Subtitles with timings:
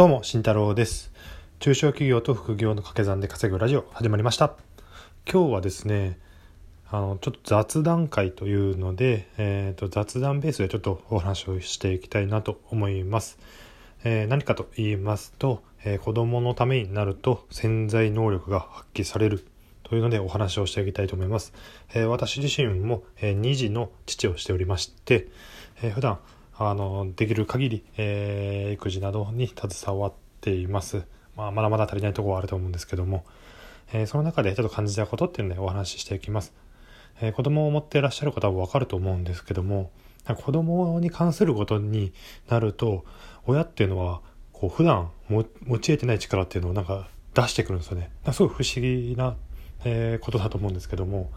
[0.00, 1.12] どうも、慎太郎です。
[1.58, 4.54] 中小企業と副業の掛け算で稼ぐラジオ始まりました。
[5.30, 6.18] 今日はですね、
[6.90, 13.38] あの、ちょっと雑談会というので、えっ、と、雑談ベースでちょっとお話をしていきたいなと思います。
[14.02, 19.44] えー何かと言いますと、えー子供のためになると潜在能力が発揮される
[19.82, 21.52] というのでお話をしていきたいと思います。
[21.92, 25.28] え私自身も、え2児の父をしておりまして、
[25.82, 26.20] えー普段
[26.62, 30.12] あのできる限り、えー育児などに携わっ
[30.42, 31.06] ています。
[31.34, 33.24] まあ、まだまだ足りないところはあると思うんですけども、
[33.94, 36.52] えーその中でちょっと感じたことっていうのでお話ししていきます。
[37.22, 39.90] えー子供を持っていらっしゃる方はわかると思うんですけども、
[40.36, 42.12] 子供に関することに
[42.50, 43.06] なると、
[43.46, 44.20] 親っていうのは、
[44.52, 45.44] こう普段持
[45.78, 48.10] ち得てない力っていうのをなんか出してくるんですよね。
[48.32, 49.34] すごい不思議な、
[49.86, 51.30] えーことだと思うんですけども、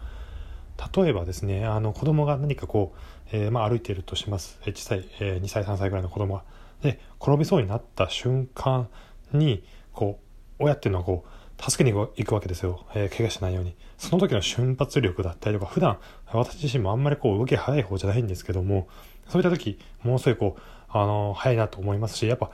[0.96, 2.98] 例えばですね、あの子供が何かこう、
[3.32, 4.58] えーまあ、歩いているとします。
[4.64, 6.44] 小さい、えー2歳、3歳ぐらいの子供が。
[6.82, 8.88] で、転びそうになった瞬間
[9.32, 10.18] に、こ
[10.60, 12.84] う、親っていうのはこう、助けに行くわけですよ。
[12.94, 13.74] えー怪我しないように。
[13.98, 15.98] その時の瞬発力だったりとか、普段、
[16.32, 18.88] 私自身もあんまりこう、動き早い方じゃないんですけども、
[19.28, 22.50] そういった時、ものすごいこう、あの早いなと思いますし、やっぱ、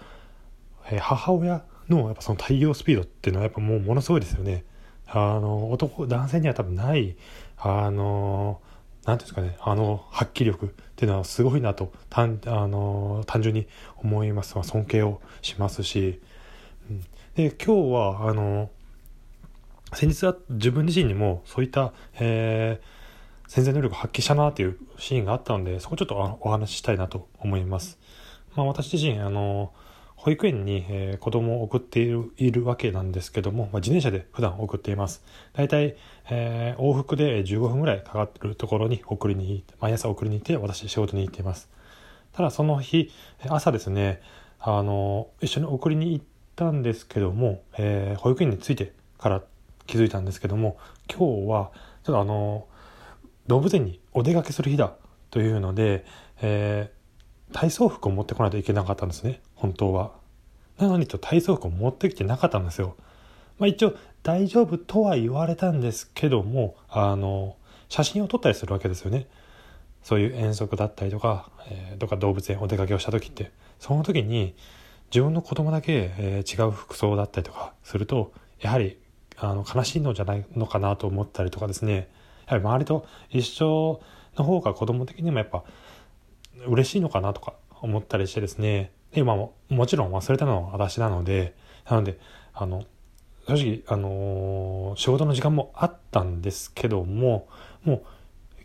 [0.90, 4.64] えー母親のやっぱその対応スピードっていうのはやっぱもうものすごいですよね。
[5.06, 7.16] あの、男、男性には多分ない、
[7.60, 8.60] あの、
[9.06, 13.66] なんていうんですかね、あの、発揮力っていうのはすごいなと、単、あの、単純に
[13.96, 14.54] 思います。
[14.54, 16.20] まあ尊敬をしますし、
[16.90, 17.00] うん
[17.34, 18.70] で、今日は、あの、
[19.92, 23.00] 先日は自分自身にもそういった、えー
[23.50, 27.98] 潜在能力を発揮したなっていうシーンがあったので、そこちょっとお話ししたいなと思います。
[28.54, 29.72] まあ私自身、あの、
[30.22, 35.24] 保育園に、えー子供を送っているいるわけなんですけども、まあ、自転車で普段送っています。
[35.54, 35.96] 大体、
[36.28, 41.70] えー往復で15分ぐらいかかってるところに送りに行って、毎朝送りに行って私仕事に行っています。
[42.34, 43.10] ただその日、
[43.48, 44.20] 朝ですね、
[44.58, 46.24] あの、一緒に送りに行っ
[46.54, 49.42] たんですけども、えー保育園に着いてから
[49.86, 50.76] 気づいたんですけども、
[51.08, 51.70] 今日は、
[52.04, 52.66] ちょっとあの、
[53.46, 54.92] 動物園にお出かけする日だ
[55.30, 56.04] というので、
[56.42, 57.00] えー
[57.52, 60.19] 体操服を持ってこないといけなかったんですね、本当は。
[60.80, 62.96] なのにと体操服を持ってきてなかったんですよ。
[63.58, 67.56] まあ一応大丈夫とは言われたんですけども、あの、
[67.88, 69.26] 写真を撮ったりするわけですよね。
[70.02, 74.54] そういう遠足だったりとか、えーとか動物園お出かけをした時って、その時に
[75.10, 78.98] 自分の子供だけ、えー違う服装だったりとかすると、やはり
[79.36, 82.08] あの悲しいのじゃないのかなと思ったりとかですね、
[82.46, 84.00] やはり周りと一緒
[84.36, 85.64] の方が子供的にもやっぱ
[86.66, 91.54] 嬉しいのかなとか思ったりしてですね、で、まあももちろん忘れたのは私なので、
[91.88, 92.18] なので、
[92.52, 92.84] あの、
[93.48, 97.48] 正直、あのー仕事の時間もあったんですけども、
[97.84, 98.02] もう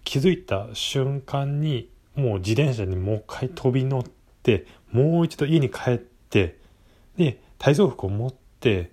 [0.04, 4.04] 気づいた瞬間に、もう自転車にもう一回飛び乗っ
[4.44, 6.58] て、もう一度家に帰って、
[7.18, 8.92] で、体操服を持って、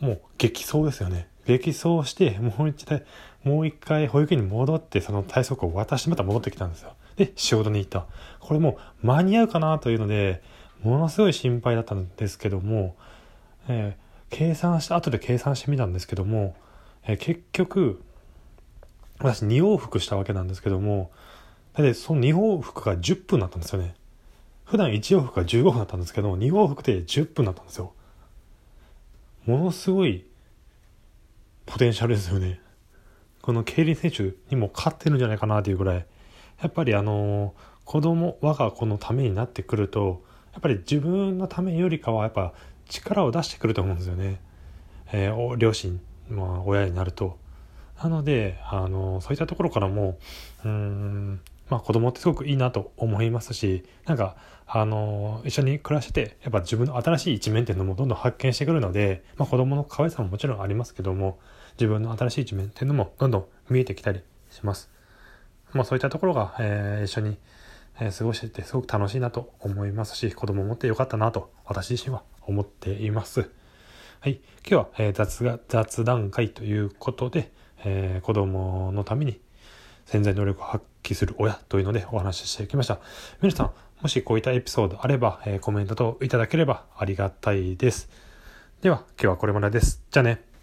[0.00, 1.28] もう激走ですよね。
[1.46, 3.00] 激走して、もう一度、
[3.44, 6.94] もう一回保育園に戻って、その体操服を渡してまた戻ってきたんですよ。
[7.16, 8.06] で、仕事に行った。
[8.40, 10.42] これもう間に合うかなというので、
[10.82, 12.96] ものすごい心配だったんですけども、
[13.68, 16.56] えー計算した、後で計算してみたんですけども、
[17.04, 18.02] えー結局、
[19.18, 21.10] 私2往復したわけなんですけども、
[21.74, 23.94] だいたいその2往復が10分だったんですよね。
[24.64, 27.92] 普段1往復が15分だったんですけど、2往復で10分だったんですよ。
[29.46, 30.26] ものすごい
[31.66, 32.60] ポテンシャルですよね。
[33.42, 36.06] この競輪選手にも勝ってるんじゃないかなというぐらい、
[36.60, 37.54] やっぱりあの
[37.84, 40.24] 子供、我が子のためになってくると、
[40.56, 42.54] やっぱり自分のためよりかはやっぱ
[42.88, 44.40] 力を出してくると思うんですよね。
[45.12, 46.00] えー両親、
[46.30, 47.38] まあ、親になると。
[48.02, 50.18] なので、あのそういったところからも、
[50.64, 61.38] うん、まあ子供ってすごくいいなと思いますし、なんか、あの一緒に暮らしてて、やっぱ自分の新しい一面っていうのもどんどん発見してくるので、まあ子供の可愛さももちろんありますけども、
[61.74, 64.90] 自分の新しい一面っていうのもどんどん見えてきたりします。
[65.74, 67.36] まあそういったところが、えー一緒に、
[68.00, 73.50] えー過ごしててすごく楽しいなと思いますし、子供を持ってよかったなと私自身は思っています。
[74.20, 74.40] はい。
[74.66, 77.52] 今日は、えー雑が雑談会ということで、
[77.84, 79.40] えー子供のために
[80.04, 83.00] 潜在能力を発揮する親というのでお話ししてきました。
[83.42, 83.70] 皆さん、
[84.02, 88.08] もしこういったエピソードあれば、えーコメントといただければありがたいです。
[88.82, 90.02] では、今日はこれまでです。
[90.10, 90.55] じゃあね。